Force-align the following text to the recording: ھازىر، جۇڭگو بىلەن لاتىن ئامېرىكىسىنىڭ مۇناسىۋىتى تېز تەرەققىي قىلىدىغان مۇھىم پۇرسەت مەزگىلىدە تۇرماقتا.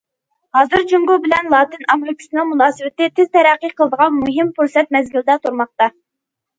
ھازىر، 0.57 0.85
جۇڭگو 0.91 1.17
بىلەن 1.25 1.49
لاتىن 1.55 1.85
ئامېرىكىسىنىڭ 1.97 2.51
مۇناسىۋىتى 2.55 3.13
تېز 3.21 3.31
تەرەققىي 3.39 3.77
قىلىدىغان 3.79 4.19
مۇھىم 4.27 4.53
پۇرسەت 4.61 5.01
مەزگىلىدە 5.01 5.41
تۇرماقتا. 5.49 5.97